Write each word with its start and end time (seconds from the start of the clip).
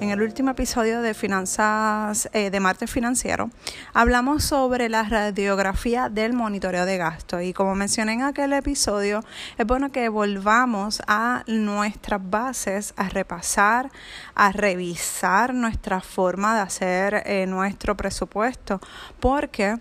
En 0.00 0.08
el 0.08 0.22
último 0.22 0.52
episodio 0.52 1.02
de 1.02 1.12
Finanzas 1.12 2.30
eh, 2.32 2.48
de 2.48 2.58
Martes 2.58 2.90
Financiero 2.90 3.50
hablamos 3.92 4.42
sobre 4.44 4.88
la 4.88 5.02
radiografía 5.02 6.08
del 6.08 6.32
monitoreo 6.32 6.86
de 6.86 6.96
gasto. 6.96 7.42
Y 7.42 7.52
como 7.52 7.74
mencioné 7.74 8.14
en 8.14 8.22
aquel 8.22 8.54
episodio 8.54 9.22
es 9.58 9.66
bueno 9.66 9.92
que 9.92 10.08
volvamos 10.08 11.02
a 11.06 11.44
nuestras 11.46 12.18
bases, 12.30 12.94
a 12.96 13.10
repasar, 13.10 13.90
a 14.34 14.52
revisar 14.52 15.52
nuestra 15.52 16.00
forma 16.00 16.54
de 16.54 16.60
hacer 16.62 17.22
eh, 17.26 17.44
nuestro 17.46 17.94
presupuesto 17.94 18.80
porque 19.20 19.76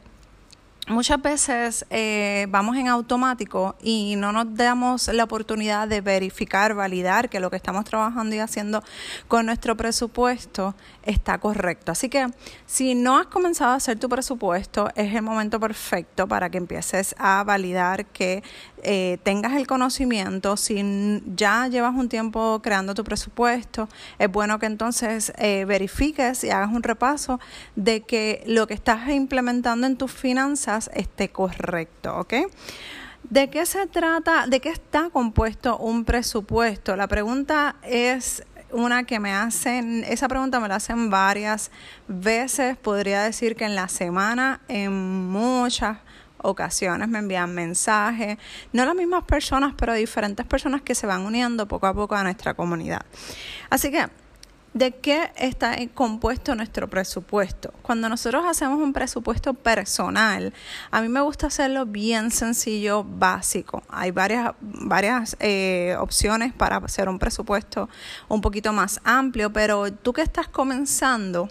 muchas 0.89 1.21
veces 1.21 1.85
eh, 1.89 2.47
vamos 2.49 2.75
en 2.75 2.87
automático 2.87 3.75
y 3.81 4.15
no 4.15 4.31
nos 4.31 4.55
damos 4.55 5.07
la 5.07 5.23
oportunidad 5.23 5.87
de 5.87 6.01
verificar, 6.01 6.73
validar 6.73 7.29
que 7.29 7.39
lo 7.39 7.49
que 7.49 7.55
estamos 7.55 7.85
trabajando 7.85 8.35
y 8.35 8.39
haciendo 8.39 8.83
con 9.27 9.45
nuestro 9.45 9.77
presupuesto 9.77 10.75
está 11.03 11.37
correcto. 11.37 11.91
Así 11.91 12.09
que 12.09 12.27
si 12.65 12.95
no 12.95 13.17
has 13.17 13.27
comenzado 13.27 13.71
a 13.71 13.75
hacer 13.75 13.99
tu 13.99 14.09
presupuesto, 14.09 14.89
es 14.95 15.13
el 15.13 15.21
momento 15.21 15.59
perfecto 15.59 16.27
para 16.27 16.49
que 16.49 16.57
empieces 16.57 17.15
a 17.17 17.43
validar 17.43 18.05
que 18.07 18.43
eh, 18.81 19.17
tengas 19.23 19.53
el 19.53 19.67
conocimiento. 19.67 20.57
Si 20.57 21.21
ya 21.35 21.67
llevas 21.67 21.95
un 21.95 22.09
tiempo 22.09 22.61
creando 22.63 22.93
tu 22.93 23.03
presupuesto, 23.03 23.89
es 24.17 24.31
bueno 24.31 24.57
que 24.59 24.65
entonces 24.65 25.33
eh, 25.37 25.65
verifiques 25.65 26.43
y 26.43 26.49
hagas 26.49 26.71
un 26.71 26.83
repaso 26.83 27.39
de 27.75 28.01
que 28.01 28.43
lo 28.47 28.67
que 28.67 28.73
estás 28.73 29.09
implementando 29.09 29.85
en 29.85 29.97
tus 29.97 30.11
finanzas 30.11 30.78
esté 30.87 31.29
correcto, 31.29 32.17
¿ok? 32.17 32.33
¿De 33.23 33.49
qué 33.49 33.65
se 33.65 33.85
trata? 33.87 34.47
¿De 34.47 34.59
qué 34.59 34.69
está 34.69 35.09
compuesto 35.09 35.77
un 35.77 36.05
presupuesto? 36.05 36.95
La 36.95 37.07
pregunta 37.07 37.75
es 37.83 38.43
una 38.71 39.03
que 39.03 39.19
me 39.19 39.33
hacen, 39.33 40.03
esa 40.07 40.27
pregunta 40.27 40.59
me 40.59 40.67
la 40.67 40.75
hacen 40.75 41.09
varias 41.09 41.71
veces, 42.07 42.77
podría 42.77 43.21
decir 43.23 43.55
que 43.55 43.65
en 43.65 43.75
la 43.75 43.87
semana, 43.87 44.61
en 44.67 45.29
muchas 45.29 45.97
ocasiones 46.41 47.09
me 47.09 47.19
envían 47.19 47.53
mensajes, 47.53 48.37
no 48.71 48.85
las 48.85 48.95
mismas 48.95 49.23
personas, 49.23 49.73
pero 49.77 49.93
diferentes 49.93 50.45
personas 50.45 50.81
que 50.81 50.95
se 50.95 51.05
van 51.05 51.25
uniendo 51.25 51.67
poco 51.67 51.87
a 51.87 51.93
poco 51.93 52.15
a 52.15 52.23
nuestra 52.23 52.53
comunidad. 52.53 53.01
Así 53.69 53.91
que 53.91 54.07
¿De 54.73 54.91
qué 54.91 55.31
está 55.35 55.75
compuesto 55.95 56.53
nuestro 56.53 56.87
presupuesto? 56.87 57.73
Cuando 57.81 58.07
nosotros 58.07 58.45
hacemos 58.47 58.79
un 58.79 58.93
presupuesto 58.93 59.55
personal, 59.55 60.53
a 60.91 61.01
mí 61.01 61.09
me 61.09 61.21
gusta 61.21 61.47
hacerlo 61.47 61.87
bien 61.87 62.29
sencillo, 62.29 63.03
básico. 63.03 63.81
Hay 63.89 64.11
varias, 64.11 64.51
varias 64.61 65.35
eh, 65.39 65.95
opciones 65.99 66.53
para 66.53 66.77
hacer 66.77 67.09
un 67.09 67.17
presupuesto 67.17 67.89
un 68.27 68.41
poquito 68.41 68.71
más 68.71 69.01
amplio, 69.03 69.51
pero 69.51 69.91
tú 69.91 70.13
que 70.13 70.21
estás 70.21 70.47
comenzando, 70.47 71.49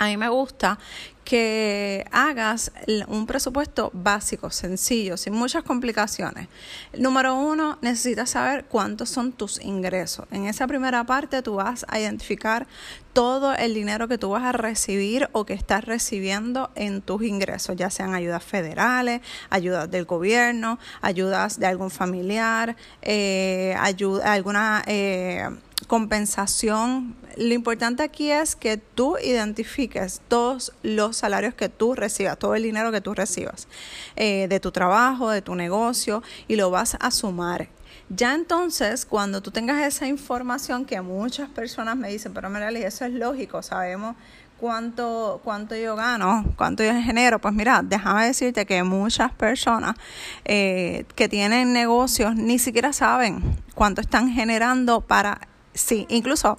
a 0.00 0.06
mí 0.06 0.16
me 0.16 0.30
gusta 0.30 0.78
que 1.24 2.06
hagas 2.10 2.72
un 3.06 3.26
presupuesto 3.26 3.90
básico, 3.92 4.50
sencillo, 4.50 5.18
sin 5.18 5.34
muchas 5.34 5.62
complicaciones. 5.62 6.48
Número 6.96 7.36
uno, 7.36 7.76
necesitas 7.82 8.30
saber 8.30 8.64
cuántos 8.64 9.10
son 9.10 9.30
tus 9.32 9.60
ingresos. 9.60 10.26
En 10.30 10.46
esa 10.46 10.66
primera 10.66 11.04
parte 11.04 11.42
tú 11.42 11.56
vas 11.56 11.84
a 11.86 12.00
identificar 12.00 12.66
todo 13.12 13.54
el 13.54 13.74
dinero 13.74 14.08
que 14.08 14.16
tú 14.16 14.30
vas 14.30 14.42
a 14.42 14.52
recibir 14.52 15.28
o 15.32 15.44
que 15.44 15.52
estás 15.52 15.84
recibiendo 15.84 16.70
en 16.76 17.02
tus 17.02 17.22
ingresos, 17.22 17.76
ya 17.76 17.90
sean 17.90 18.14
ayudas 18.14 18.42
federales, 18.42 19.20
ayudas 19.50 19.90
del 19.90 20.06
gobierno, 20.06 20.78
ayudas 21.02 21.60
de 21.60 21.66
algún 21.66 21.90
familiar, 21.90 22.74
eh, 23.02 23.76
ayuda, 23.78 24.32
alguna... 24.32 24.82
Eh, 24.86 25.46
compensación. 25.86 27.16
Lo 27.36 27.54
importante 27.54 28.02
aquí 28.02 28.30
es 28.30 28.56
que 28.56 28.76
tú 28.76 29.16
identifiques 29.18 30.20
todos 30.28 30.72
los 30.82 31.16
salarios 31.16 31.54
que 31.54 31.68
tú 31.68 31.94
recibas, 31.94 32.38
todo 32.38 32.54
el 32.54 32.62
dinero 32.62 32.92
que 32.92 33.00
tú 33.00 33.14
recibas 33.14 33.68
eh, 34.16 34.46
de 34.48 34.60
tu 34.60 34.72
trabajo, 34.72 35.30
de 35.30 35.42
tu 35.42 35.54
negocio 35.54 36.22
y 36.48 36.56
lo 36.56 36.70
vas 36.70 36.96
a 37.00 37.10
sumar. 37.10 37.68
Ya 38.08 38.34
entonces, 38.34 39.06
cuando 39.06 39.40
tú 39.40 39.52
tengas 39.52 39.80
esa 39.82 40.06
información 40.06 40.84
que 40.84 41.00
muchas 41.00 41.48
personas 41.48 41.96
me 41.96 42.08
dicen, 42.08 42.34
pero 42.34 42.50
Merali, 42.50 42.82
eso 42.82 43.04
es 43.04 43.12
lógico, 43.12 43.62
sabemos 43.62 44.16
cuánto, 44.60 45.40
cuánto 45.42 45.74
yo 45.74 45.96
gano, 45.96 46.44
cuánto 46.56 46.82
yo 46.84 46.92
genero. 46.92 47.38
Pues 47.38 47.54
mira, 47.54 47.82
déjame 47.82 48.26
decirte 48.26 48.66
que 48.66 48.82
muchas 48.82 49.32
personas 49.32 49.96
eh, 50.44 51.04
que 51.14 51.28
tienen 51.28 51.72
negocios 51.72 52.36
ni 52.36 52.58
siquiera 52.58 52.92
saben 52.92 53.56
cuánto 53.74 54.00
están 54.00 54.30
generando 54.30 55.00
para 55.00 55.40
sí, 55.74 56.06
incluso, 56.08 56.58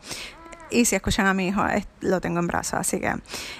y 0.69 0.85
si 0.85 0.95
escuchan 0.95 1.27
a 1.27 1.33
mi 1.33 1.47
hijo, 1.47 1.63
lo 2.01 2.21
tengo 2.21 2.39
en 2.39 2.47
brazos, 2.47 2.75
así 2.75 2.99
que 2.99 3.13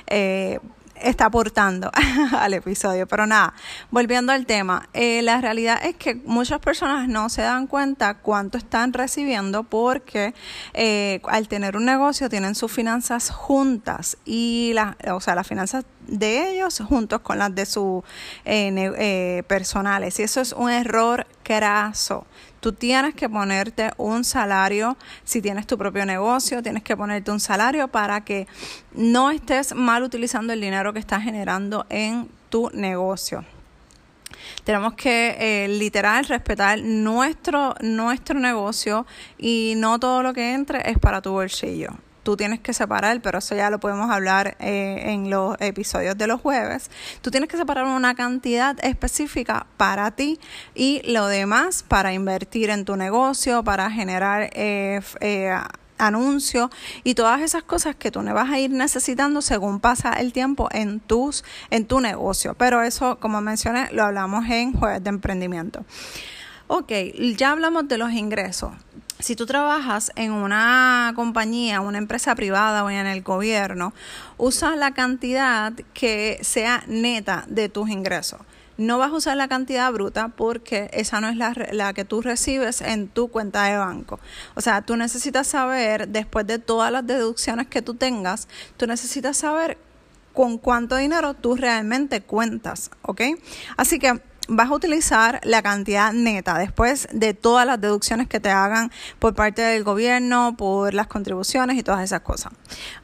eh, 0.07 0.59
está 0.95 1.25
aportando 1.25 1.91
al 2.37 2.53
episodio. 2.53 3.07
Pero 3.07 3.25
nada, 3.25 3.53
volviendo 3.89 4.31
al 4.31 4.45
tema, 4.45 4.87
eh, 4.93 5.21
la 5.21 5.41
realidad 5.41 5.79
es 5.83 5.95
que 5.95 6.15
muchas 6.15 6.59
personas 6.59 7.07
no 7.07 7.29
se 7.29 7.41
dan 7.41 7.67
cuenta 7.67 8.15
cuánto 8.15 8.57
están 8.57 8.93
recibiendo 8.93 9.63
porque 9.63 10.33
eh, 10.73 11.21
al 11.27 11.47
tener 11.47 11.75
un 11.75 11.85
negocio 11.85 12.29
tienen 12.29 12.55
sus 12.55 12.71
finanzas 12.71 13.29
juntas 13.29 14.17
y 14.25 14.71
la, 14.73 14.95
o 15.11 15.19
sea, 15.19 15.35
las 15.35 15.47
finanzas 15.47 15.85
de 16.07 16.51
ellos 16.51 16.81
juntos 16.87 17.21
con 17.21 17.37
las 17.39 17.53
de 17.53 17.65
sus 17.65 18.03
personales. 19.47 20.19
Y 20.19 20.23
eso 20.23 20.41
es 20.41 20.53
un 20.53 20.69
error 20.69 21.27
craso. 21.43 22.25
Tú 22.61 22.73
tienes 22.73 23.15
que 23.15 23.27
ponerte 23.27 23.91
un 23.97 24.23
salario, 24.23 24.95
si 25.23 25.41
tienes 25.41 25.65
tu 25.65 25.77
propio 25.77 26.05
negocio, 26.05 26.61
tienes 26.61 26.83
que 26.83 26.95
ponerte 26.95 27.31
un 27.31 27.39
salario 27.39 27.87
para 27.87 28.21
que 28.21 28.47
no 28.93 29.31
estés 29.31 29.73
mal 29.75 30.03
utilizando 30.03 30.53
el 30.53 30.61
dinero 30.61 30.93
que 30.93 30.99
estás 30.99 31.23
generando 31.23 31.87
en 31.89 32.29
tu 32.49 32.69
negocio. 32.71 33.43
Tenemos 34.63 34.93
que 34.93 35.35
eh, 35.39 35.67
literal 35.67 36.25
respetar 36.25 36.79
nuestro, 36.79 37.73
nuestro 37.81 38.39
negocio 38.39 39.07
y 39.39 39.73
no 39.77 39.99
todo 39.99 40.21
lo 40.21 40.33
que 40.33 40.53
entre 40.53 40.89
es 40.89 40.99
para 40.99 41.21
tu 41.21 41.31
bolsillo 41.31 41.89
tú 42.23 42.37
tienes 42.37 42.59
que 42.59 42.73
separar, 42.73 43.21
pero 43.21 43.39
eso 43.39 43.55
ya 43.55 43.69
lo 43.69 43.79
podemos 43.79 44.09
hablar 44.09 44.55
eh, 44.59 45.11
en 45.13 45.29
los 45.29 45.55
episodios 45.59 46.17
de 46.17 46.27
los 46.27 46.41
jueves, 46.41 46.89
tú 47.21 47.31
tienes 47.31 47.49
que 47.49 47.57
separar 47.57 47.85
una 47.85 48.15
cantidad 48.15 48.77
específica 48.83 49.65
para 49.77 50.11
ti 50.11 50.39
y 50.75 51.01
lo 51.11 51.27
demás 51.27 51.83
para 51.87 52.13
invertir 52.13 52.69
en 52.69 52.85
tu 52.85 52.95
negocio, 52.95 53.63
para 53.63 53.89
generar 53.89 54.49
eh, 54.53 55.01
eh, 55.19 55.55
anuncios 55.97 56.69
y 57.03 57.13
todas 57.13 57.41
esas 57.41 57.63
cosas 57.63 57.95
que 57.95 58.11
tú 58.11 58.21
vas 58.21 58.49
a 58.49 58.59
ir 58.59 58.71
necesitando 58.71 59.41
según 59.41 59.79
pasa 59.79 60.13
el 60.13 60.33
tiempo 60.33 60.67
en 60.71 60.99
tus 60.99 61.43
en 61.69 61.85
tu 61.85 61.99
negocio. 61.99 62.55
Pero 62.55 62.81
eso, 62.81 63.19
como 63.19 63.41
mencioné, 63.41 63.89
lo 63.91 64.03
hablamos 64.03 64.45
en 64.49 64.73
jueves 64.73 65.03
de 65.03 65.09
emprendimiento. 65.09 65.85
Ok, 66.67 66.91
ya 67.37 67.51
hablamos 67.51 67.87
de 67.87 67.97
los 67.97 68.11
ingresos 68.13 68.71
si 69.21 69.35
tú 69.35 69.45
trabajas 69.45 70.11
en 70.15 70.31
una 70.31 71.13
compañía, 71.15 71.81
una 71.81 71.97
empresa 71.97 72.35
privada 72.35 72.83
o 72.83 72.89
en 72.89 73.05
el 73.05 73.21
gobierno, 73.21 73.93
usa 74.37 74.75
la 74.75 74.93
cantidad 74.93 75.73
que 75.93 76.39
sea 76.41 76.83
neta 76.87 77.45
de 77.47 77.69
tus 77.69 77.89
ingresos. 77.89 78.39
No 78.77 78.97
vas 78.97 79.11
a 79.11 79.15
usar 79.15 79.37
la 79.37 79.47
cantidad 79.47 79.91
bruta 79.91 80.29
porque 80.29 80.89
esa 80.93 81.21
no 81.21 81.29
es 81.29 81.35
la, 81.37 81.93
que 81.93 82.03
tú 82.03 82.21
recibes 82.21 82.81
en 82.81 83.09
tu 83.09 83.27
cuenta 83.27 83.65
de 83.65 83.77
banco. 83.77 84.19
O 84.55 84.61
sea, 84.61 84.81
tú 84.81 84.95
necesitas 84.97 85.47
saber, 85.47 86.07
después 86.07 86.47
de 86.47 86.57
todas 86.57 86.91
las 86.91 87.05
deducciones 87.05 87.67
que 87.67 87.81
tú 87.81 87.93
tengas, 87.93 88.47
tú 88.77 88.87
necesitas 88.87 89.37
saber 89.37 89.77
con 90.33 90.57
cuánto 90.57 90.95
dinero 90.95 91.33
tú 91.35 91.55
realmente 91.55 92.21
cuentas, 92.21 92.89
¿ok? 93.03 93.21
Así 93.77 93.99
que 93.99 94.19
vas 94.53 94.69
a 94.69 94.73
utilizar 94.73 95.39
la 95.43 95.61
cantidad 95.61 96.11
neta 96.11 96.57
después 96.57 97.07
de 97.13 97.33
todas 97.33 97.65
las 97.65 97.79
deducciones 97.79 98.27
que 98.27 98.41
te 98.41 98.49
hagan 98.49 98.91
por 99.17 99.33
parte 99.33 99.61
del 99.61 99.83
gobierno, 99.83 100.55
por 100.57 100.93
las 100.93 101.07
contribuciones 101.07 101.77
y 101.77 101.83
todas 101.83 102.03
esas 102.03 102.21
cosas. 102.21 102.51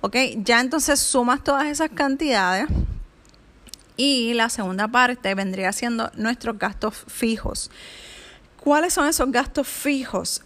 ¿Ok? 0.01 0.17
Ya 0.43 0.59
entonces 0.59 0.99
sumas 0.99 1.43
todas 1.43 1.67
esas 1.67 1.89
cantidades. 1.89 2.67
Y 3.95 4.33
la 4.33 4.49
segunda 4.49 4.89
parte 4.89 5.33
vendría 5.33 5.71
siendo 5.71 6.11
nuestros 6.15 6.59
gastos 6.59 7.05
fijos. 7.07 7.71
¿Cuáles 8.61 8.93
son 8.93 9.07
esos 9.07 9.31
gastos 9.31 9.67
fijos? 9.67 10.43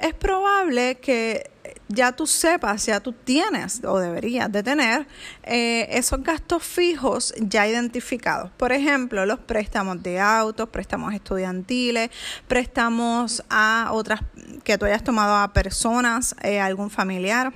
Es 0.00 0.14
probable 0.14 0.96
que 0.96 1.50
ya 1.88 2.12
tú 2.12 2.26
sepas, 2.26 2.86
ya 2.86 3.00
tú 3.00 3.12
tienes 3.12 3.82
o 3.84 3.98
deberías 3.98 4.50
de 4.50 4.62
tener 4.62 5.06
eh, 5.42 5.86
esos 5.90 6.22
gastos 6.22 6.62
fijos 6.62 7.34
ya 7.38 7.66
identificados. 7.66 8.50
Por 8.56 8.72
ejemplo, 8.72 9.26
los 9.26 9.38
préstamos 9.40 10.02
de 10.02 10.20
autos, 10.20 10.68
préstamos 10.68 11.12
estudiantiles, 11.14 12.10
préstamos 12.48 13.42
a 13.50 13.90
otras 13.92 14.20
que 14.62 14.78
tú 14.78 14.86
hayas 14.86 15.04
tomado 15.04 15.36
a 15.36 15.52
personas, 15.52 16.34
eh, 16.42 16.60
algún 16.60 16.90
familiar. 16.90 17.52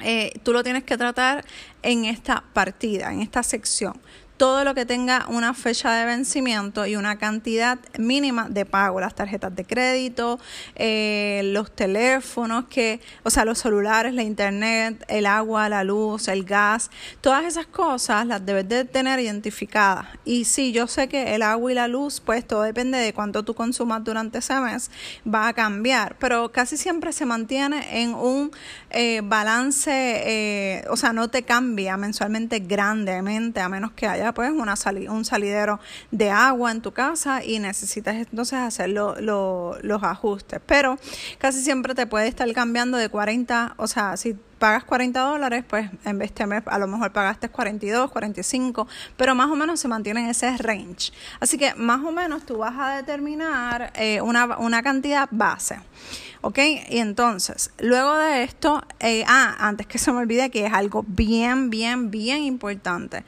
Eh, 0.00 0.32
tú 0.44 0.52
lo 0.52 0.62
tienes 0.62 0.84
que 0.84 0.96
tratar 0.96 1.44
en 1.82 2.04
esta 2.04 2.44
partida, 2.52 3.12
en 3.12 3.20
esta 3.20 3.42
sección 3.42 4.00
todo 4.38 4.62
lo 4.62 4.74
que 4.74 4.86
tenga 4.86 5.26
una 5.28 5.52
fecha 5.52 5.92
de 5.92 6.06
vencimiento 6.06 6.86
y 6.86 6.94
una 6.94 7.18
cantidad 7.18 7.78
mínima 7.98 8.48
de 8.48 8.64
pago, 8.64 9.00
las 9.00 9.14
tarjetas 9.14 9.54
de 9.54 9.64
crédito, 9.64 10.38
eh, 10.76 11.42
los 11.46 11.72
teléfonos, 11.72 12.66
que, 12.66 13.00
o 13.24 13.30
sea, 13.30 13.44
los 13.44 13.58
celulares, 13.58 14.14
la 14.14 14.22
internet, 14.22 15.04
el 15.08 15.26
agua, 15.26 15.68
la 15.68 15.82
luz, 15.82 16.28
el 16.28 16.44
gas, 16.44 16.90
todas 17.20 17.44
esas 17.44 17.66
cosas 17.66 18.26
las 18.26 18.46
debes 18.46 18.68
de 18.68 18.84
tener 18.84 19.18
identificadas. 19.18 20.06
Y 20.24 20.44
sí, 20.44 20.70
yo 20.70 20.86
sé 20.86 21.08
que 21.08 21.34
el 21.34 21.42
agua 21.42 21.72
y 21.72 21.74
la 21.74 21.88
luz, 21.88 22.20
pues 22.20 22.46
todo 22.46 22.62
depende 22.62 22.98
de 22.98 23.12
cuánto 23.12 23.42
tú 23.42 23.54
consumas 23.54 24.04
durante 24.04 24.38
ese 24.38 24.54
mes, 24.60 24.90
va 25.26 25.48
a 25.48 25.52
cambiar, 25.52 26.16
pero 26.20 26.52
casi 26.52 26.76
siempre 26.76 27.12
se 27.12 27.26
mantiene 27.26 28.02
en 28.02 28.14
un 28.14 28.52
eh, 28.90 29.20
balance, 29.22 29.90
eh, 29.90 30.84
o 30.88 30.96
sea, 30.96 31.12
no 31.12 31.28
te 31.28 31.42
cambia 31.42 31.96
mensualmente 31.96 32.60
grandemente, 32.60 33.60
a 33.60 33.68
menos 33.68 33.92
que 33.92 34.06
haya 34.06 34.32
pues 34.32 34.50
una 34.50 34.74
un 35.10 35.24
salidero 35.24 35.80
de 36.10 36.30
agua 36.30 36.70
en 36.70 36.80
tu 36.80 36.92
casa 36.92 37.44
y 37.44 37.58
necesitas 37.58 38.14
entonces 38.14 38.58
hacer 38.58 38.90
los 38.90 40.02
ajustes. 40.02 40.60
Pero 40.64 40.98
casi 41.38 41.62
siempre 41.62 41.94
te 41.94 42.06
puede 42.06 42.28
estar 42.28 42.50
cambiando 42.52 42.96
de 42.96 43.08
40, 43.08 43.74
o 43.76 43.86
sea, 43.86 44.16
si 44.16 44.36
pagas 44.58 44.84
40 44.84 45.20
dólares, 45.20 45.64
pues 45.68 45.90
en 46.04 46.18
vez 46.18 46.34
de 46.34 46.46
mes 46.46 46.62
a 46.66 46.78
lo 46.78 46.86
mejor 46.86 47.12
pagaste 47.12 47.48
42, 47.48 48.10
45, 48.10 48.86
pero 49.16 49.34
más 49.34 49.50
o 49.50 49.56
menos 49.56 49.80
se 49.80 49.88
mantiene 49.88 50.20
en 50.20 50.26
ese 50.28 50.56
range. 50.58 51.12
Así 51.40 51.58
que 51.58 51.74
más 51.74 52.04
o 52.04 52.12
menos 52.12 52.44
tú 52.44 52.58
vas 52.58 52.74
a 52.78 52.96
determinar 52.96 53.92
eh, 53.94 54.20
una, 54.20 54.58
una 54.58 54.82
cantidad 54.82 55.28
base. 55.30 55.78
¿Ok? 56.40 56.58
Y 56.88 56.98
entonces, 56.98 57.72
luego 57.78 58.16
de 58.16 58.44
esto, 58.44 58.84
eh, 59.00 59.24
ah, 59.26 59.56
antes 59.58 59.88
que 59.88 59.98
se 59.98 60.12
me 60.12 60.18
olvide 60.18 60.50
que 60.50 60.66
es 60.66 60.72
algo 60.72 61.04
bien, 61.06 61.68
bien, 61.68 62.12
bien 62.12 62.44
importante. 62.44 63.24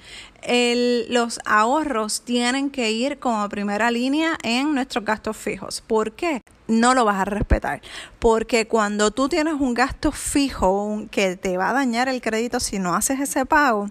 Los 1.09 1.41
ahorros 1.45 2.23
tienen 2.23 2.71
que 2.71 2.91
ir 2.91 3.19
como 3.19 3.49
primera 3.49 3.91
línea 3.91 4.39
en 4.43 4.75
nuestros 4.75 5.05
gastos 5.05 5.37
fijos. 5.37 5.83
¿Por 5.87 6.13
qué? 6.13 6.43
No 6.67 6.95
lo 6.95 7.05
vas 7.05 7.21
a 7.21 7.25
respetar. 7.25 7.83
Porque 8.19 8.67
cuando 8.67 9.11
tú 9.11 9.29
tienes 9.29 9.55
un 9.55 9.75
gasto 9.75 10.13
fijo 10.13 11.05
que 11.11 11.37
te 11.37 11.57
va 11.57 11.71
a 11.71 11.75
dañar 11.75 12.09
el 12.09 12.21
crédito 12.21 12.61
si 12.61 12.79
no 12.79 12.95
haces 12.95 13.21
ese 13.21 13.45
pago, 13.47 13.89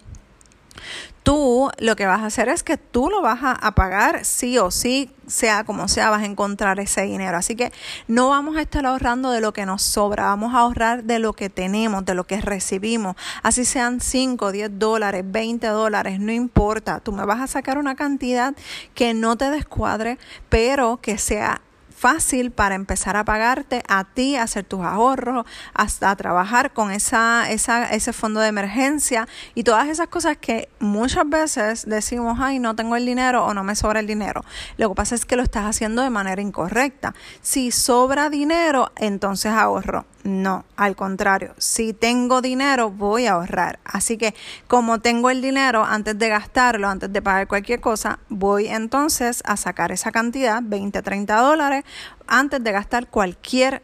tú 1.23 1.69
lo 1.77 1.95
que 1.95 2.05
vas 2.05 2.21
a 2.21 2.25
hacer 2.25 2.49
es 2.49 2.63
que 2.63 2.77
tú 2.77 3.09
lo 3.09 3.21
vas 3.21 3.39
a, 3.41 3.71
pagar 3.75 4.25
sí 4.25 4.57
o 4.57 4.71
sí, 4.71 5.11
sea 5.27 5.63
como 5.63 5.87
sea, 5.87 6.09
vas 6.09 6.23
a 6.23 6.25
encontrar 6.25 6.79
ese 6.79 7.03
dinero. 7.03 7.37
Así 7.37 7.55
que 7.55 7.71
no 8.07 8.29
vamos 8.29 8.57
a 8.57 8.61
estar 8.61 8.85
ahorrando 8.85 9.31
de 9.31 9.41
lo 9.41 9.53
que 9.53 9.65
nos 9.65 9.83
sobra, 9.83 10.23
vamos 10.23 10.55
a 10.55 10.59
ahorrar 10.59 11.03
de 11.03 11.19
lo 11.19 11.33
que 11.33 11.49
tenemos, 11.49 12.03
de 12.05 12.15
lo 12.15 12.25
que 12.25 12.41
recibimos. 12.41 13.15
Así 13.43 13.63
sean 13.65 14.01
5, 14.01 14.51
10 14.51 14.79
dólares, 14.79 15.23
20 15.25 15.67
dólares, 15.67 16.19
no 16.19 16.31
importa. 16.31 16.99
Tú 16.99 17.11
me 17.11 17.25
vas 17.25 17.41
a 17.41 17.47
sacar 17.47 17.77
una 17.77 17.95
cantidad 17.95 18.55
que 18.95 19.13
no 19.13 19.37
te 19.37 19.51
descuadre, 19.51 20.17
pero 20.49 20.97
que 21.01 21.17
sea 21.17 21.61
fácil 21.99 22.51
para 22.51 22.75
empezar 22.75 23.17
a 23.17 23.25
pagarte 23.25 23.83
a 23.89 24.05
ti, 24.05 24.37
hacer 24.37 24.63
tus 24.63 24.79
ahorros, 24.81 25.45
hasta 25.73 26.15
trabajar 26.15 26.71
con 26.71 26.91
esa, 26.91 27.51
esa, 27.51 27.91
ese 27.91 28.13
fondo 28.13 28.39
de 28.39 28.47
emergencia 28.47 29.27
y 29.53 29.63
todas 29.63 29.89
esas 29.89 30.07
cosas 30.07 30.37
que 30.37 30.69
muchas 30.79 31.27
veces 31.27 31.85
decimos, 31.85 32.39
ay, 32.39 32.59
no 32.59 32.73
tengo 32.75 32.95
el 32.95 33.05
dinero 33.05 33.45
o 33.45 33.53
no 33.53 33.65
me 33.65 33.75
sobra 33.75 33.99
el 33.99 34.07
dinero. 34.07 34.45
Lo 34.77 34.87
que 34.89 34.95
pasa 34.95 35.13
es 35.13 35.25
que 35.25 35.35
lo 35.35 35.43
estás 35.43 35.65
haciendo 35.65 36.01
de 36.01 36.09
manera 36.09 36.41
incorrecta. 36.41 37.13
Si 37.41 37.71
sobra 37.71 38.29
dinero, 38.29 38.93
entonces 38.95 39.51
ahorro. 39.51 40.05
No, 40.23 40.65
al 40.75 40.97
contrario, 40.97 41.53
si 41.57 41.93
tengo 41.93 42.41
dinero 42.41 42.91
voy 42.91 43.25
a 43.25 43.33
ahorrar. 43.33 43.79
Así 43.85 44.17
que 44.17 44.35
como 44.67 44.99
tengo 44.99 45.29
el 45.29 45.41
dinero, 45.41 45.85
antes 45.85 46.19
de 46.19 46.27
gastarlo, 46.27 46.89
antes 46.89 47.11
de 47.11 47.21
pagar 47.21 47.47
cualquier 47.47 47.79
cosa, 47.79 48.19
voy 48.27 48.67
entonces 48.67 49.41
a 49.45 49.55
sacar 49.55 49.91
esa 49.91 50.11
cantidad, 50.11 50.61
20, 50.61 51.01
30 51.01 51.35
dólares, 51.37 51.85
antes 52.27 52.61
de 52.61 52.71
gastar 52.71 53.07
cualquier 53.07 53.81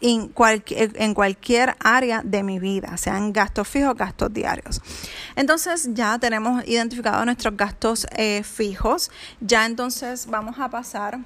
en 0.00 0.28
cualquier, 0.28 0.92
en 0.96 1.14
cualquier 1.14 1.76
área 1.80 2.20
de 2.22 2.42
mi 2.42 2.58
vida, 2.58 2.96
sean 2.96 3.32
gastos 3.32 3.66
fijos, 3.68 3.96
gastos 3.96 4.32
diarios. 4.32 4.82
Entonces 5.34 5.88
ya 5.94 6.18
tenemos 6.18 6.66
identificados 6.66 7.24
nuestros 7.24 7.56
gastos 7.56 8.06
eh, 8.16 8.42
fijos, 8.42 9.10
ya 9.40 9.64
entonces 9.64 10.26
vamos 10.26 10.58
a 10.58 10.68
pasar 10.68 11.20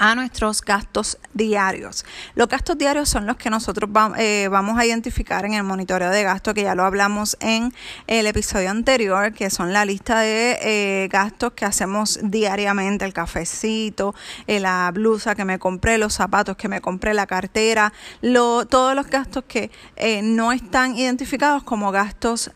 a 0.00 0.14
nuestros 0.14 0.62
gastos 0.62 1.18
diarios. 1.34 2.06
Los 2.34 2.48
gastos 2.48 2.78
diarios 2.78 3.10
son 3.10 3.26
los 3.26 3.36
que 3.36 3.50
nosotros 3.50 3.90
eh, 4.16 4.48
vamos 4.50 4.78
a 4.78 4.86
identificar 4.86 5.44
en 5.44 5.52
el 5.52 5.62
monitoreo 5.62 6.08
de 6.08 6.22
gasto, 6.22 6.54
que 6.54 6.62
ya 6.62 6.74
lo 6.74 6.84
hablamos 6.84 7.36
en 7.40 7.74
el 8.06 8.26
episodio 8.26 8.70
anterior, 8.70 9.34
que 9.34 9.50
son 9.50 9.74
la 9.74 9.84
lista 9.84 10.20
de 10.20 10.58
eh, 10.62 11.08
gastos 11.12 11.52
que 11.52 11.66
hacemos 11.66 12.18
diariamente, 12.22 13.04
el 13.04 13.12
cafecito, 13.12 14.14
eh, 14.46 14.58
la 14.58 14.90
blusa 14.92 15.34
que 15.34 15.44
me 15.44 15.58
compré, 15.58 15.98
los 15.98 16.14
zapatos 16.14 16.56
que 16.56 16.68
me 16.68 16.80
compré, 16.80 17.12
la 17.12 17.26
cartera, 17.26 17.92
lo, 18.22 18.66
todos 18.66 18.94
los 18.94 19.06
gastos 19.06 19.44
que 19.46 19.70
no 20.22 20.52
están 20.52 20.96
identificados 20.96 21.62
como 21.62 21.92
gastos 21.92 22.50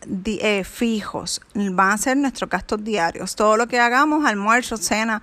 fijos, 0.63 1.41
van 1.53 1.91
a 1.91 1.97
ser 1.99 2.17
nuestros 2.17 2.49
gastos 2.49 2.83
diarios. 2.83 3.35
Todo 3.35 3.55
lo 3.55 3.67
que 3.67 3.79
hagamos, 3.79 4.25
almuerzo, 4.25 4.77
cena, 4.77 5.21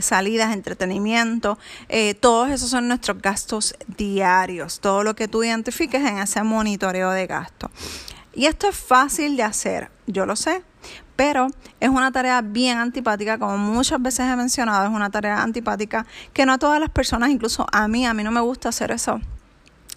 salidas, 0.00 0.54
entretenimiento, 0.54 1.57
eh, 1.88 2.14
todos 2.14 2.50
esos 2.50 2.70
son 2.70 2.88
nuestros 2.88 3.20
gastos 3.20 3.74
diarios, 3.96 4.80
todo 4.80 5.02
lo 5.02 5.14
que 5.14 5.28
tú 5.28 5.42
identifiques 5.44 6.00
en 6.02 6.18
ese 6.18 6.42
monitoreo 6.42 7.10
de 7.10 7.26
gasto. 7.26 7.70
Y 8.34 8.46
esto 8.46 8.68
es 8.68 8.76
fácil 8.76 9.36
de 9.36 9.42
hacer, 9.42 9.90
yo 10.06 10.26
lo 10.26 10.36
sé, 10.36 10.62
pero 11.16 11.48
es 11.80 11.88
una 11.88 12.12
tarea 12.12 12.40
bien 12.40 12.78
antipática, 12.78 13.38
como 13.38 13.58
muchas 13.58 14.00
veces 14.00 14.20
he 14.20 14.36
mencionado, 14.36 14.86
es 14.86 14.92
una 14.92 15.10
tarea 15.10 15.42
antipática 15.42 16.06
que 16.32 16.46
no 16.46 16.52
a 16.52 16.58
todas 16.58 16.80
las 16.80 16.90
personas, 16.90 17.30
incluso 17.30 17.66
a 17.72 17.88
mí, 17.88 18.06
a 18.06 18.14
mí 18.14 18.22
no 18.22 18.30
me 18.30 18.40
gusta 18.40 18.68
hacer 18.68 18.92
eso 18.92 19.20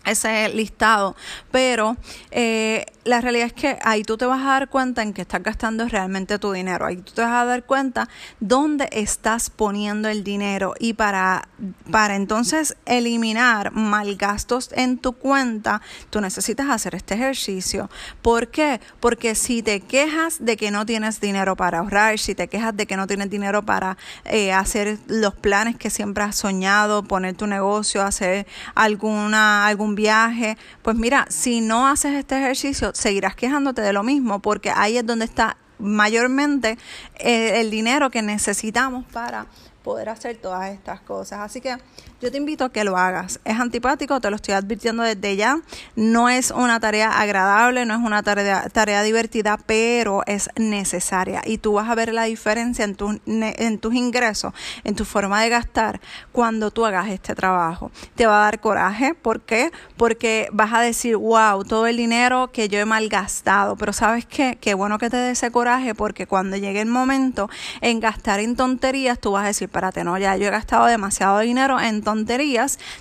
ese 0.05 0.49
listado, 0.49 1.15
pero 1.51 1.97
eh, 2.31 2.85
la 3.03 3.21
realidad 3.21 3.47
es 3.47 3.53
que 3.53 3.77
ahí 3.83 4.03
tú 4.03 4.17
te 4.17 4.25
vas 4.25 4.41
a 4.41 4.45
dar 4.45 4.69
cuenta 4.69 5.01
en 5.01 5.13
que 5.13 5.21
estás 5.21 5.41
gastando 5.41 5.87
realmente 5.87 6.39
tu 6.39 6.51
dinero, 6.51 6.85
ahí 6.85 6.97
tú 6.97 7.13
te 7.13 7.21
vas 7.21 7.31
a 7.31 7.45
dar 7.45 7.63
cuenta 7.63 8.09
dónde 8.39 8.89
estás 8.91 9.49
poniendo 9.49 10.09
el 10.09 10.23
dinero 10.23 10.73
y 10.79 10.93
para, 10.93 11.47
para 11.89 12.15
entonces 12.15 12.75
eliminar 12.85 13.71
malgastos 13.71 14.69
en 14.73 14.97
tu 14.97 15.13
cuenta, 15.13 15.81
tú 16.09 16.21
necesitas 16.21 16.69
hacer 16.69 16.95
este 16.95 17.15
ejercicio. 17.15 17.89
¿Por 18.21 18.49
qué? 18.49 18.79
Porque 18.99 19.35
si 19.35 19.63
te 19.63 19.81
quejas 19.81 20.43
de 20.43 20.57
que 20.57 20.71
no 20.71 20.85
tienes 20.85 21.19
dinero 21.21 21.55
para 21.55 21.79
ahorrar, 21.79 22.19
si 22.19 22.35
te 22.35 22.47
quejas 22.47 22.75
de 22.75 22.85
que 22.85 22.97
no 22.97 23.07
tienes 23.07 23.29
dinero 23.29 23.63
para 23.63 23.97
eh, 24.25 24.51
hacer 24.53 24.99
los 25.07 25.33
planes 25.33 25.75
que 25.75 25.89
siempre 25.89 26.23
has 26.23 26.35
soñado, 26.35 27.03
poner 27.03 27.35
tu 27.35 27.47
negocio, 27.47 28.03
hacer 28.03 28.47
alguna, 28.75 29.67
algún 29.67 29.90
viaje, 29.95 30.57
pues 30.81 30.95
mira, 30.95 31.25
si 31.29 31.61
no 31.61 31.87
haces 31.87 32.13
este 32.13 32.37
ejercicio, 32.37 32.91
seguirás 32.93 33.35
quejándote 33.35 33.81
de 33.81 33.93
lo 33.93 34.03
mismo 34.03 34.39
porque 34.39 34.71
ahí 34.71 34.97
es 34.97 35.05
donde 35.05 35.25
está 35.25 35.57
mayormente 35.79 36.77
eh, 37.17 37.59
el 37.61 37.71
dinero 37.71 38.09
que 38.11 38.21
necesitamos 38.21 39.05
para 39.11 39.47
poder 39.83 40.09
hacer 40.09 40.37
todas 40.37 40.69
estas 40.69 41.01
cosas. 41.01 41.39
Así 41.39 41.61
que 41.61 41.77
yo 42.21 42.31
te 42.31 42.37
invito 42.37 42.63
a 42.63 42.71
que 42.71 42.83
lo 42.83 42.97
hagas. 42.97 43.39
Es 43.45 43.59
antipático, 43.59 44.21
te 44.21 44.29
lo 44.29 44.35
estoy 44.35 44.53
advirtiendo 44.53 45.01
desde 45.01 45.35
ya. 45.35 45.59
No 45.95 46.29
es 46.29 46.51
una 46.51 46.79
tarea 46.79 47.19
agradable, 47.19 47.85
no 47.85 47.95
es 47.95 47.99
una 48.01 48.21
tarea, 48.21 48.69
tarea 48.69 49.01
divertida, 49.01 49.57
pero 49.65 50.21
es 50.27 50.49
necesaria. 50.55 51.41
Y 51.45 51.57
tú 51.57 51.73
vas 51.73 51.89
a 51.89 51.95
ver 51.95 52.13
la 52.13 52.25
diferencia 52.25 52.85
en, 52.85 52.95
tu, 52.95 53.19
en 53.25 53.79
tus 53.79 53.95
ingresos, 53.95 54.53
en 54.83 54.95
tu 54.95 55.03
forma 55.03 55.41
de 55.41 55.49
gastar, 55.49 55.99
cuando 56.31 56.69
tú 56.69 56.85
hagas 56.85 57.09
este 57.09 57.33
trabajo. 57.33 57.91
Te 58.15 58.27
va 58.27 58.41
a 58.41 58.45
dar 58.45 58.59
coraje. 58.59 59.15
¿Por 59.15 59.41
qué? 59.41 59.71
Porque 59.97 60.47
vas 60.51 60.73
a 60.73 60.81
decir, 60.81 61.17
wow, 61.17 61.63
todo 61.63 61.87
el 61.87 61.97
dinero 61.97 62.51
que 62.51 62.69
yo 62.69 62.77
he 62.77 62.85
malgastado. 62.85 63.75
Pero 63.77 63.93
¿sabes 63.93 64.27
qué? 64.27 64.59
Qué 64.61 64.75
bueno 64.75 64.99
que 64.99 65.09
te 65.09 65.17
dé 65.17 65.31
ese 65.31 65.49
coraje 65.49 65.95
porque 65.95 66.27
cuando 66.27 66.55
llegue 66.55 66.81
el 66.81 66.87
momento 66.87 67.49
en 67.81 67.99
gastar 67.99 68.39
en 68.39 68.55
tonterías, 68.55 69.19
tú 69.19 69.31
vas 69.31 69.45
a 69.45 69.47
decir, 69.47 69.65
espérate, 69.65 70.03
no, 70.03 70.19
ya 70.19 70.37
yo 70.37 70.47
he 70.47 70.51
gastado 70.51 70.85
demasiado 70.85 71.39
dinero 71.39 71.79
en 71.79 72.01
tonterías, 72.01 72.10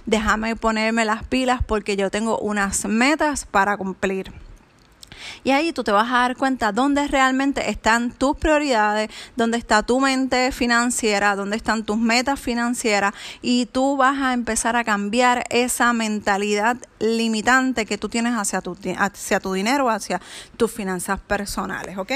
déjame 0.07 0.57
ponerme 0.57 1.05
las 1.05 1.25
pilas 1.25 1.63
porque 1.65 1.97
yo 1.97 2.11
tengo 2.11 2.39
unas 2.39 2.85
metas 2.87 3.47
para 3.47 3.77
cumplir. 3.77 4.33
Y 5.45 5.51
ahí 5.51 5.73
tú 5.73 5.85
te 5.85 5.93
vas 5.93 6.09
a 6.11 6.21
dar 6.21 6.37
cuenta 6.37 6.73
dónde 6.73 7.07
realmente 7.09 7.71
están 7.71 8.11
tus 8.13 8.37
prioridades, 8.37 9.11
dónde 9.37 9.59
está 9.59 9.83
tu 9.83 10.01
mente 10.01 10.53
financiera, 10.53 11.37
dónde 11.37 11.57
están 11.57 11.85
tus 11.85 11.99
metas 11.99 12.41
financieras 12.41 13.15
y 13.43 13.67
tú 13.67 13.97
vas 13.97 14.19
a 14.21 14.33
empezar 14.33 14.77
a 14.77 14.85
cambiar 14.85 15.45
esa 15.51 15.93
mentalidad 15.93 16.77
limitante 16.99 17.87
que 17.87 17.99
tú 17.99 18.09
tienes 18.09 18.35
hacia 18.35 18.61
tu, 18.61 18.77
hacia 18.99 19.41
tu 19.41 19.53
dinero, 19.53 19.91
hacia 19.91 20.21
tus 20.57 20.71
finanzas 20.71 21.21
personales, 21.21 21.99
¿ok? 21.99 22.13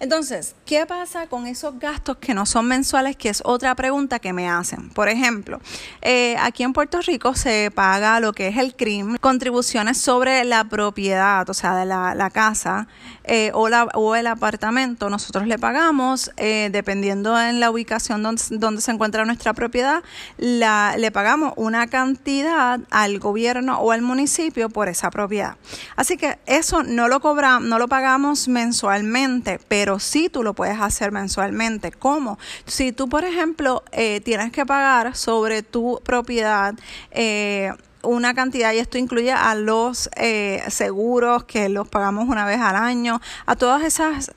Entonces, 0.00 0.56
¿qué 0.64 0.86
pasa 0.86 1.26
con 1.26 1.46
esos 1.46 1.78
gastos 1.78 2.16
que 2.16 2.32
no 2.32 2.46
son 2.46 2.66
mensuales? 2.66 3.16
Que 3.16 3.28
es 3.28 3.42
otra 3.44 3.74
pregunta 3.74 4.18
que 4.18 4.32
me 4.32 4.48
hacen. 4.48 4.88
Por 4.88 5.10
ejemplo, 5.10 5.60
eh, 6.00 6.36
aquí 6.40 6.62
en 6.62 6.72
Puerto 6.72 7.02
Rico 7.02 7.34
se 7.34 7.70
paga 7.70 8.18
lo 8.18 8.32
que 8.32 8.48
es 8.48 8.56
el 8.56 8.74
CRIM, 8.74 9.18
contribuciones 9.18 9.98
sobre 9.98 10.44
la 10.44 10.64
propiedad, 10.64 11.48
o 11.50 11.52
sea, 11.52 11.76
de 11.76 11.84
la, 11.84 12.30
casa 12.32 12.88
eh, 13.30 13.50
o, 13.54 13.68
la, 13.68 13.84
o 13.94 14.14
el 14.14 14.26
apartamento. 14.28 15.10
Nosotros 15.10 15.46
le 15.46 15.58
pagamos, 15.58 16.30
eh, 16.36 16.68
dependiendo 16.70 17.40
en 17.40 17.58
la 17.58 17.70
ubicación 17.70 18.22
donde, 18.22 18.42
donde, 18.50 18.80
se 18.80 18.92
encuentra 18.92 19.24
nuestra 19.24 19.54
propiedad, 19.54 20.02
le 20.38 21.10
pagamos 21.10 21.52
una 21.56 21.88
cantidad 21.88 22.78
al 22.90 23.18
gobierno 23.18 23.80
o 23.80 23.90
al 23.90 24.02
municipio 24.02 24.68
por 24.70 24.88
esa 24.88 25.10
propiedad. 25.10 25.56
Así 25.96 26.16
que 26.16 26.38
eso 26.46 26.84
no 26.84 27.08
lo 27.08 27.20
cobramos, 27.20 27.68
no 27.68 27.78
lo 27.78 27.88
pagamos 27.88 28.46
mensualmente, 28.46 29.58
pero 29.66 29.80
pero 29.80 29.98
sí 29.98 30.28
tú 30.28 30.42
lo 30.42 30.52
puedes 30.52 30.78
hacer 30.78 31.10
mensualmente. 31.10 31.90
¿Cómo? 31.90 32.38
Si 32.66 32.92
tú, 32.92 33.08
por 33.08 33.24
ejemplo, 33.24 33.82
eh, 33.92 34.20
tienes 34.20 34.52
que 34.52 34.66
pagar 34.66 35.16
sobre 35.16 35.62
tu 35.62 36.02
propiedad, 36.04 36.74
eh, 37.10 37.72
una 38.02 38.34
cantidad 38.34 38.72
y 38.72 38.78
esto 38.78 38.98
incluye 38.98 39.32
a 39.32 39.54
los 39.54 40.10
eh, 40.16 40.62
seguros 40.68 41.44
que 41.44 41.68
los 41.68 41.88
pagamos 41.88 42.28
una 42.28 42.44
vez 42.46 42.60
al 42.60 42.76
año, 42.76 43.20
a 43.46 43.56
todas 43.56 43.82
esas 43.82 44.32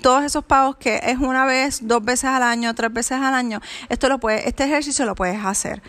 todos 0.00 0.24
esos 0.24 0.42
pagos 0.42 0.76
que 0.76 1.00
es 1.04 1.18
una 1.18 1.44
vez, 1.44 1.80
dos 1.82 2.02
veces 2.02 2.24
al 2.24 2.42
año, 2.42 2.74
tres 2.74 2.92
veces 2.92 3.18
al 3.18 3.34
año, 3.34 3.60
esto 3.90 4.08
lo 4.08 4.18
puedes, 4.18 4.46
este 4.46 4.64
ejercicio 4.64 5.04
lo 5.04 5.14
puedes 5.14 5.44
hacer 5.44 5.82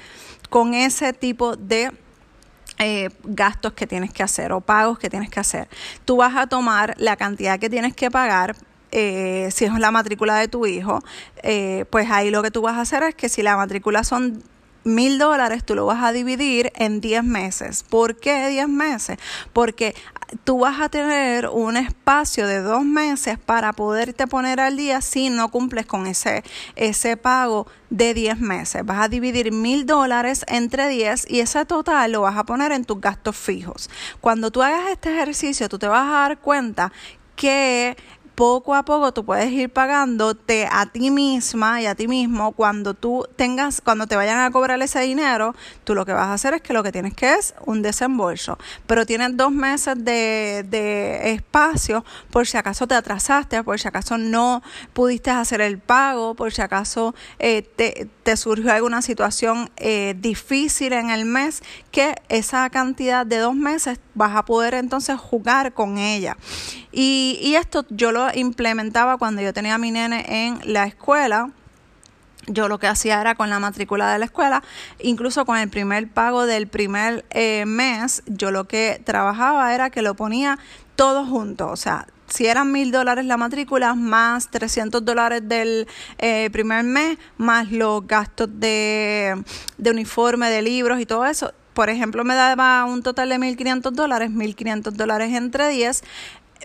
con 0.50 0.74
ese 0.74 1.14
tipo 1.14 1.56
de 1.56 1.92
eh, 2.78 3.10
gastos 3.24 3.74
que 3.74 3.88
tienes 3.88 4.12
que 4.12 4.24
hacer 4.24 4.52
o 4.52 4.62
pagos 4.62 5.00
que 5.00 5.10
tienes 5.10 5.30
que 5.30 5.40
hacer. 5.40 5.68
Tú 6.06 6.18
vas 6.18 6.36
a 6.36 6.48
tomar 6.48 6.96
la 6.98 7.16
cantidad 7.16 7.60
que 7.60 7.70
tienes 7.70 7.96
que 7.96 8.12
pagar. 8.12 8.56
Eh, 8.92 9.50
si 9.52 9.66
es 9.66 9.74
la 9.80 9.90
matrícula 9.90 10.36
de 10.36 10.48
tu 10.48 10.68
hijo, 10.68 11.04
eh, 11.42 11.86
pues 11.90 12.12
ahí 12.12 12.30
lo 12.30 12.44
que 12.44 12.52
tú 12.52 12.62
vas 12.62 12.76
a 12.78 12.82
hacer 12.82 13.02
es 13.02 13.16
que 13.16 13.30
si 13.30 13.42
la 13.42 13.58
matrícula 13.58 14.04
son 14.04 14.44
mil 14.84 15.18
dólares, 15.18 15.64
tú 15.64 15.76
lo 15.76 15.86
vas 15.86 16.04
a 16.04 16.12
dividir 16.12 16.72
en 16.76 17.02
10 17.02 17.24
meses. 17.24 17.84
¿Por 17.84 18.20
qué 18.20 18.48
10 18.50 18.68
meses? 18.68 19.18
Porque 19.54 19.96
tú 20.44 20.60
vas 20.60 20.82
a 20.82 20.90
tener 20.90 21.48
un 21.48 21.78
espacio 21.78 22.48
de 22.48 22.62
dos 22.62 22.84
meses 22.84 23.38
para 23.38 23.74
poderte 23.74 24.28
poner 24.28 24.60
al 24.60 24.78
día 24.78 25.02
si 25.02 25.30
no 25.30 25.50
cumples 25.50 25.86
con 25.86 26.08
ese, 26.08 26.44
ese 26.76 27.18
pago 27.18 27.68
de 27.90 28.14
10 28.14 28.40
meses. 28.40 28.86
Vas 28.86 29.04
a 29.04 29.10
dividir 29.10 29.52
mil 29.52 29.86
dólares 29.86 30.46
entre 30.48 30.88
10 30.88 31.30
y 31.30 31.40
ese 31.40 31.66
total 31.66 32.12
lo 32.12 32.22
vas 32.22 32.38
a 32.38 32.46
poner 32.46 32.72
en 32.72 32.86
tus 32.86 33.00
gastos 33.00 33.36
fijos. 33.36 33.90
Cuando 34.22 34.52
tú 34.52 34.62
hagas 34.64 34.90
este 34.92 35.14
ejercicio, 35.14 35.70
tú 35.70 35.80
te 35.80 35.88
vas 35.88 36.08
a 36.08 36.28
dar 36.28 36.40
cuenta 36.40 36.92
que 37.36 37.98
poco 38.36 38.76
a 38.76 38.84
poco 38.84 39.14
tú 39.14 39.26
puedes 39.26 39.52
ir 39.52 39.70
pagándote 39.70 40.68
a 40.72 40.88
ti 40.88 41.12
misma 41.12 41.82
y 41.82 41.86
a 41.86 41.96
ti 41.96 42.08
mismo 42.08 42.52
cuando 42.52 42.94
tú 42.94 43.28
tengas, 43.36 43.82
cuando 43.82 44.08
te 44.08 44.16
vayan 44.16 44.40
a 44.40 44.52
cobrar 44.52 44.82
ese 44.82 45.02
dinero, 45.02 45.56
tú 45.84 45.96
lo 45.96 46.06
que 46.06 46.14
vas 46.14 46.28
a 46.28 46.34
hacer 46.34 46.54
es 46.56 46.62
que 46.62 46.74
lo 46.74 46.84
que 46.84 46.92
tienes 46.92 47.14
que 47.14 47.34
es 47.34 47.54
un 47.66 47.82
desembolso, 47.82 48.58
pero 48.88 49.06
tienes 49.06 49.36
dos 49.38 49.52
meses 49.52 49.96
de, 50.04 50.66
de 50.70 51.32
espacio 51.32 52.04
por 52.32 52.48
si 52.48 52.58
acaso 52.58 52.88
te 52.88 52.96
atrasaste, 52.96 53.64
por 53.64 53.80
si 53.80 53.88
acaso 53.88 54.18
no 54.18 54.64
pudiste 54.94 55.30
hacer 55.32 55.62
el 55.62 55.80
pago, 55.80 56.36
por 56.36 56.52
si 56.52 56.62
acaso 56.62 57.14
eh, 57.40 57.62
te, 57.62 58.10
te, 58.24 58.38
surgió 58.38 58.72
alguna 58.72 59.02
situación 59.02 59.70
eh, 59.78 60.16
difícil 60.20 60.94
en 60.94 61.10
el 61.10 61.26
mes, 61.26 61.62
que 61.92 62.16
esa 62.30 62.70
cantidad 62.70 63.26
de 63.26 63.38
dos 63.38 63.56
meses 63.56 64.00
vas 64.14 64.36
a 64.36 64.46
poder 64.46 64.74
entonces 64.74 65.20
jugar 65.20 65.74
con 65.74 65.98
ella. 65.98 66.38
Y, 66.92 67.40
y 67.42 67.56
esto 67.56 67.86
yo 67.90 68.12
lo 68.12 68.28
implementaba 68.34 69.18
cuando 69.18 69.42
yo 69.42 69.54
tenía 69.54 69.78
mi 69.78 69.92
nene 69.92 70.26
en 70.28 70.60
la 70.74 70.86
escuela. 70.86 71.52
Yo 72.48 72.68
lo 72.68 72.78
que 72.78 72.88
hacía 72.88 73.22
era 73.22 73.36
con 73.36 73.50
la 73.50 73.60
matrícula 73.60 74.12
de 74.12 74.20
la 74.20 74.26
escuela, 74.26 74.64
incluso 75.00 75.46
con 75.46 75.58
el 75.58 75.70
primer 75.70 76.10
pago 76.10 76.46
del 76.46 76.68
primer 76.68 77.24
eh, 77.30 77.64
mes, 77.66 78.22
yo 78.26 78.52
lo 78.52 78.68
que 78.68 79.02
trabajaba 79.06 79.74
era 79.74 79.90
que 79.90 80.02
lo 80.02 80.16
ponía 80.16 80.60
todo 80.98 81.26
junto, 81.26 81.70
o 81.70 81.78
sea, 81.78 82.06
si 82.34 82.48
eran 82.48 82.72
mil 82.72 82.92
dólares 82.92 83.26
la 83.26 83.38
matrícula, 83.38 83.94
más 83.94 84.50
300 84.50 85.06
dólares 85.06 85.48
del 85.48 85.88
eh, 86.18 86.50
primer 86.52 86.84
mes, 86.84 87.20
más 87.38 87.72
los 87.72 88.08
gastos 88.08 88.50
de, 88.52 89.44
de 89.78 89.92
uniforme, 89.92 90.50
de 90.50 90.64
libros 90.64 91.00
y 91.00 91.06
todo 91.06 91.28
eso, 91.28 91.54
por 91.74 91.90
ejemplo, 91.90 92.24
me 92.24 92.34
daba 92.34 92.86
un 92.86 93.04
total 93.04 93.30
de 93.30 93.38
1.500 93.38 93.92
dólares, 93.92 94.32
1.500 94.32 94.92
dólares 94.92 95.34
entre 95.34 95.70
10, 95.70 96.04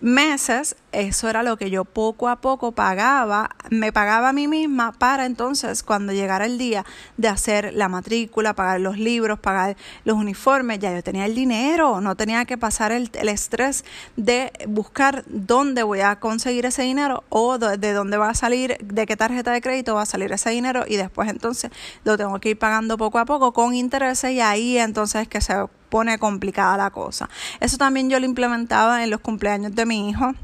meses, 0.00 0.76
eso 0.92 1.28
era 1.28 1.42
lo 1.42 1.56
que 1.56 1.70
yo 1.70 1.84
poco 1.84 2.28
a 2.28 2.36
poco 2.36 2.72
pagaba, 2.72 3.50
me 3.70 3.92
pagaba 3.92 4.30
a 4.30 4.32
mí 4.32 4.48
misma 4.48 4.92
para 4.92 5.26
entonces 5.26 5.82
cuando 5.82 6.12
llegara 6.12 6.46
el 6.46 6.58
día 6.58 6.84
de 7.16 7.28
hacer 7.28 7.74
la 7.74 7.88
matrícula, 7.88 8.54
pagar 8.54 8.80
los 8.80 8.98
libros, 8.98 9.38
pagar 9.38 9.76
los 10.04 10.16
uniformes, 10.16 10.78
ya 10.78 10.94
yo 10.94 11.02
tenía 11.02 11.26
el 11.26 11.34
dinero, 11.34 12.00
no 12.00 12.16
tenía 12.16 12.44
que 12.44 12.56
pasar 12.58 12.92
el, 12.92 13.10
estrés 13.28 13.84
de 14.16 14.52
buscar 14.68 15.24
dónde 15.28 15.82
voy 15.82 16.00
a 16.00 16.16
conseguir 16.16 16.66
ese 16.66 16.82
dinero 16.82 17.24
o 17.28 17.58
de, 17.58 17.92
dónde 17.92 18.16
va 18.16 18.30
a 18.30 18.34
salir, 18.34 18.78
de 18.82 19.06
qué 19.06 19.16
tarjeta 19.16 19.52
de 19.52 19.60
crédito 19.60 19.94
va 19.94 20.02
a 20.02 20.06
salir 20.06 20.32
ese 20.32 20.50
dinero 20.50 20.84
y 20.86 20.96
después 20.96 21.28
entonces 21.28 21.70
lo 22.04 22.16
tengo 22.16 22.38
que 22.40 22.50
ir 22.50 22.58
pagando 22.58 22.96
poco 22.96 23.18
a 23.18 23.24
poco 23.24 23.52
con 23.52 23.74
intereses 23.74 24.32
y 24.32 24.40
ahí 24.40 24.78
entonces 24.78 25.22
es 25.22 25.28
que 25.28 25.40
se 25.40 25.54
pone 25.88 26.18
complicada 26.18 26.76
la 26.76 26.90
cosa. 26.90 27.28
Eso 27.60 27.76
también 27.76 28.10
yo 28.10 28.18
lo 28.20 28.26
implementaba 28.26 29.02
en 29.02 29.10
los 29.10 29.20
cumpleaños 29.20 29.74
de 29.74 29.86
mi 29.86 30.10
hijo. 30.10 30.34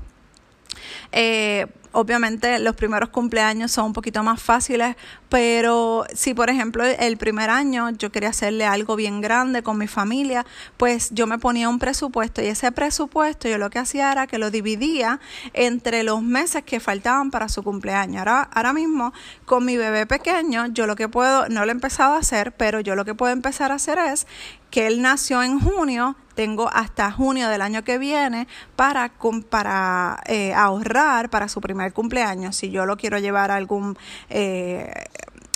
Eh, 1.13 1.67
obviamente 1.95 2.59
los 2.59 2.75
primeros 2.75 3.09
cumpleaños 3.09 3.71
son 3.71 3.87
un 3.87 3.93
poquito 3.93 4.23
más 4.23 4.43
fáciles, 4.43 4.97
pero 5.29 6.05
si 6.13 6.35
por 6.35 6.51
ejemplo 6.51 6.85
el 6.85 7.17
primer 7.17 7.51
año 7.51 7.91
yo 7.91 8.11
quería 8.11 8.31
hacerle 8.31 8.67
algo 8.67 8.97
bien 8.97 9.21
grande 9.21 9.63
con 9.63 9.79
mi 9.79 9.87
familia, 9.87 10.45
pues 10.77 11.11
yo 11.13 11.27
me 11.27 11.39
ponía 11.39 11.69
un 11.69 11.79
presupuesto 11.79 12.43
y 12.43 12.47
ese 12.47 12.73
presupuesto 12.73 13.49
yo 13.49 13.59
lo 13.59 13.71
que 13.71 13.79
hacía 13.79 14.13
era 14.13 14.27
que 14.27 14.39
lo 14.39 14.51
dividía 14.51 15.21
entre 15.53 16.03
los 16.03 16.21
meses 16.23 16.65
que 16.65 16.81
faltaban 16.81 17.31
para 17.31 17.49
su 17.49 17.63
cumpleaños. 17.63 18.19
Ahora, 18.19 18.43
ahora 18.53 18.73
mismo 18.73 19.13
con 19.45 19.65
mi 19.65 19.77
bebé 19.77 20.07
pequeño 20.07 20.67
yo 20.67 20.87
lo 20.87 20.97
que 20.97 21.09
puedo, 21.09 21.49
no 21.49 21.65
lo 21.65 21.71
he 21.71 21.73
empezado 21.73 22.15
a 22.15 22.19
hacer, 22.19 22.53
pero 22.53 22.81
yo 22.81 22.97
lo 22.97 23.05
que 23.05 23.15
puedo 23.15 23.33
empezar 23.33 23.71
a 23.71 23.77
hacer 23.77 23.99
es 23.99 24.27
que 24.75 24.89
él 24.89 25.03
nació 25.03 25.41
en 25.41 25.61
junio, 25.61 26.17
tengo 26.35 26.69
hasta 26.69 27.09
junio 27.13 27.49
del 27.49 27.63
año 27.63 27.85
que 27.85 27.97
viene 27.97 28.49
para, 28.75 29.13
para 29.49 30.21
eh, 30.27 30.53
ahorrar 30.53 31.31
para 31.31 31.47
su 31.47 31.61
primer 31.61 31.93
cumpleaños. 31.93 32.57
Si 32.57 32.71
yo 32.73 32.85
lo 32.85 32.97
quiero 32.97 33.21
llevar 33.21 33.53
a 33.53 33.55
algún... 33.55 33.97
Eh, 34.31 34.93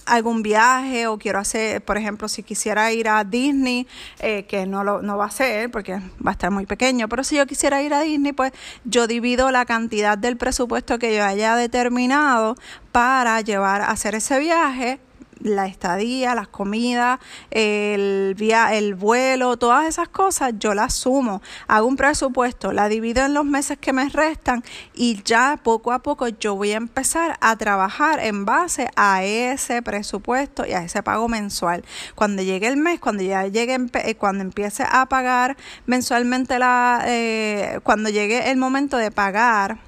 algún 0.07 0.43
viaje 0.43 1.07
o 1.07 1.19
quiero 1.19 1.39
hacer, 1.39 1.85
por 1.85 1.99
ejemplo, 1.99 2.29
si 2.29 2.43
quisiera 2.43 2.91
ir 2.93 3.09
a 3.09 3.25
Disney, 3.25 3.87
eh, 4.21 4.47
que 4.47 4.65
no, 4.65 4.83
lo, 4.83 5.03
no 5.03 5.19
va 5.19 5.27
a 5.27 5.31
ser 5.31 5.71
porque 5.71 6.01
va 6.25 6.31
a 6.31 6.33
estar 6.33 6.51
muy 6.51 6.65
pequeño, 6.65 7.11
pero 7.11 7.23
si 7.25 7.37
yo 7.37 7.47
quisiera 7.47 7.83
ir 7.83 7.93
a 7.93 8.01
Disney, 8.01 8.33
pues 8.33 8.53
yo 8.85 9.07
divido 9.07 9.51
la 9.51 9.67
cantidad 9.67 10.17
del 10.17 10.39
presupuesto 10.39 10.99
que 10.99 11.15
yo 11.15 11.25
haya 11.25 11.57
determinado 11.57 12.55
para 12.91 13.39
llevar 13.43 13.83
a 13.83 13.91
hacer 13.91 14.15
ese 14.15 14.39
viaje 14.39 14.99
la 15.41 15.67
estadía, 15.67 16.35
las 16.35 16.49
comidas, 16.49 17.19
el, 17.51 18.35
via 18.37 18.75
el 18.75 18.95
vuelo, 18.95 19.57
todas 19.57 19.87
esas 19.87 20.09
cosas, 20.09 20.55
yo 20.59 20.75
las 20.75 20.95
sumo, 20.95 21.43
hago 21.67 21.87
un 21.87 21.97
presupuesto, 21.97 22.73
la 22.73 22.89
divido 22.89 23.25
en 23.25 23.35
los 23.35 23.45
meses 23.45 23.79
que 23.79 23.93
me 23.93 24.09
restan 24.09 24.65
y 24.95 25.23
ya 25.23 25.59
poco 25.63 25.93
a 25.93 26.01
poco 26.01 26.29
yo 26.29 26.57
voy 26.57 26.73
a 26.73 26.77
empezar 26.77 27.37
a 27.41 27.57
trabajar 27.57 28.21
en 28.21 28.45
base 28.45 28.89
a 28.97 29.25
ese 29.25 29.83
presupuesto 29.83 30.67
y 30.67 30.73
a 30.73 30.83
ese 30.83 31.03
pago 31.03 31.29
mensual. 31.29 31.85
Cuando 32.15 32.43
llegue 32.43 32.67
el 32.67 32.77
mes, 32.77 33.01
cuando 33.01 33.23
ya 33.23 33.47
llegue, 33.47 33.79
eh, 34.05 34.15
cuando 34.17 34.43
empiece 34.43 34.85
a 34.89 35.07
pagar 35.07 35.57
mensualmente 35.87 36.59
la, 36.59 37.03
eh, 37.07 37.81
cuando 37.83 38.11
llegue 38.11 38.51
el 38.51 38.57
momento 38.57 38.97
de 38.97 39.11
pagar 39.11 39.79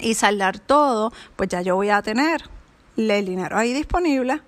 y 0.00 0.14
saldar 0.14 0.58
todo, 0.58 1.12
pues 1.36 1.48
ya 1.48 1.62
yo 1.62 1.74
voy 1.76 1.90
a 1.90 2.02
tener 2.02 2.42
el 2.96 3.26
dinero 3.26 3.56
ahí 3.56 3.72
disponible 3.72 4.42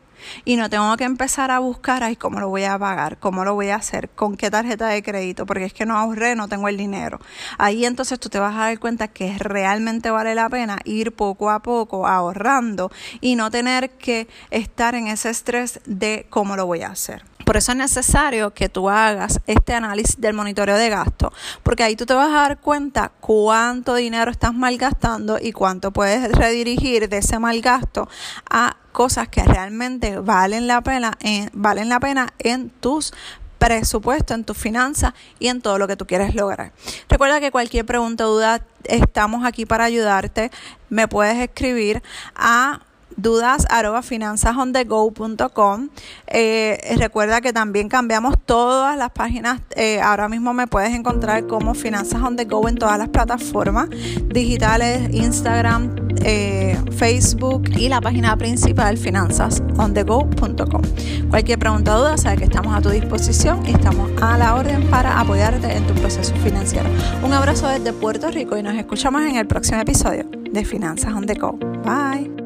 y 0.45 0.57
no 0.57 0.71
tengo 0.71 0.97
que 0.97 1.05
empezar 1.05 1.51
a 1.51 1.59
buscar, 1.59 2.03
ay, 2.03 2.17
¿cómo 2.17 2.41
lo 2.41 2.49
voy 2.49 2.65
a 2.65 2.79
pagar? 2.79 3.19
¿Cómo 3.19 3.45
lo 3.45 3.55
voy 3.55 3.71
a 3.71 3.77
hacer? 3.77 4.09
¿Con 4.11 4.37
qué 4.37 4.51
tarjeta 4.51 4.89
de 4.89 5.03
crédito? 5.03 5.47
Porque 5.47 5.65
es 5.65 5.73
que 5.73 5.87
no 5.87 5.97
ahorré, 5.97 6.35
no 6.37 6.49
tengo 6.49 6.69
el 6.69 6.77
dinero. 6.77 7.21
Ahí 7.59 7.85
entonces 7.85 8.19
tú 8.19 8.29
te 8.29 8.39
vas 8.39 8.55
a 8.55 8.61
dar 8.61 8.79
cuenta 8.79 9.09
que 9.09 9.37
realmente 9.39 10.11
vale 10.11 10.35
la 10.35 10.49
pena 10.49 10.79
ir 10.85 11.13
poco 11.13 11.51
a 11.51 11.61
poco 11.61 12.07
ahorrando 12.07 12.91
y 13.21 13.37
no 13.37 13.51
tener 13.51 13.91
que 13.91 14.29
estar 14.51 14.95
en 14.95 15.07
ese 15.07 15.31
estrés 15.31 15.81
de 15.87 16.27
cómo 16.31 16.57
lo 16.57 16.67
voy 16.67 16.83
a 16.83 16.89
hacer. 16.89 17.25
Por 17.51 17.57
eso 17.57 17.73
es 17.73 17.79
necesario 17.79 18.55
que 18.55 18.69
tú 18.69 18.89
hagas 18.89 19.41
este 19.49 19.75
análisis 19.75 20.21
del 20.21 20.35
monitoreo 20.35 20.77
de 20.77 20.89
gasto, 20.89 21.33
porque 21.65 21.83
ahí 21.83 21.97
tú 21.97 22.07
te 22.07 22.15
vas 22.15 22.29
a 22.29 22.43
dar 22.43 22.59
cuenta 22.61 23.11
cuánto 23.19 23.97
dinero 23.97 24.31
estás 24.31 24.55
malgastando 24.55 25.37
y 25.41 25.51
cuánto 25.51 25.91
puedes 25.91 26.31
redirigir 26.31 27.09
de 27.09 27.19
ese 27.19 27.41
mal 27.41 27.61
gasto 27.61 28.09
a 28.49 28.77
cosas 28.91 29.29
que 29.29 29.43
realmente 29.43 30.19
valen 30.19 30.67
la 30.67 30.81
pena 30.81 31.13
en, 31.21 31.51
valen 31.53 31.89
la 31.89 32.01
pena 32.01 32.33
en 32.39 32.71
tus 32.71 33.13
presupuesto, 33.59 34.33
en 34.33 34.45
tus 34.45 34.57
finanzas 34.57 35.13
y 35.39 35.49
en 35.49 35.61
todo 35.61 35.79
lo 35.79 35.87
que 35.87 35.97
tú 35.97 36.07
quieres 36.07 36.35
lograr. 36.35 36.73
Recuerda 37.09 37.41
que 37.41 37.51
cualquier 37.51 37.85
pregunta 37.85 38.27
o 38.27 38.33
duda, 38.33 38.63
estamos 38.85 39.45
aquí 39.45 39.67
para 39.67 39.85
ayudarte. 39.85 40.51
Me 40.89 41.09
puedes 41.09 41.37
escribir 41.37 42.03
a 42.35 42.81
dudas 43.23 43.67
arroba 43.71 44.03
eh, 46.27 46.97
recuerda 46.99 47.41
que 47.41 47.53
también 47.53 47.89
cambiamos 47.89 48.37
todas 48.45 48.97
las 48.97 49.11
páginas. 49.11 49.61
Eh, 49.77 50.01
ahora 50.01 50.29
mismo 50.29 50.53
me 50.53 50.67
puedes 50.67 50.95
encontrar 50.95 51.47
como 51.47 51.75
Finanzas 51.75 52.23
on 52.23 52.37
the 52.37 52.45
Go 52.45 52.69
en 52.69 52.77
todas 52.77 52.99
las 52.99 53.09
plataformas 53.09 53.89
digitales, 54.27 55.13
Instagram, 55.13 55.95
eh, 56.23 56.77
Facebook 56.97 57.71
y 57.77 57.89
la 57.89 58.01
página 58.01 58.37
principal 58.37 58.99
finanzasondego.com. 58.99 60.83
Cualquier 61.31 61.59
pregunta 61.59 61.97
o 61.97 62.01
duda, 62.01 62.19
sabe 62.19 62.39
que 62.39 62.45
estamos 62.45 62.77
a 62.77 62.81
tu 62.81 62.91
disposición 62.91 63.67
y 63.67 63.71
estamos 63.71 64.11
a 64.23 64.37
la 64.39 64.55
orden 64.55 64.89
para 64.91 65.21
apoyarte 65.21 65.77
en 65.77 65.87
tu 65.87 65.95
proceso 65.95 66.35
financiero. 66.37 66.89
Un 67.23 67.33
abrazo 67.33 67.69
desde 67.69 67.93
Puerto 67.93 68.31
Rico 68.31 68.57
y 68.57 68.63
nos 68.63 68.75
escuchamos 68.75 69.23
en 69.23 69.37
el 69.37 69.47
próximo 69.47 69.81
episodio 69.81 70.25
de 70.51 70.65
Finanzas 70.65 71.13
on 71.15 71.27
the 71.27 71.35
Go. 71.35 71.53
Bye. 71.85 72.40